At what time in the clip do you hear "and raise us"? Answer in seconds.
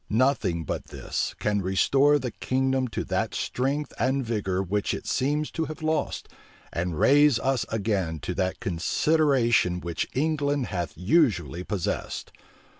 6.73-7.67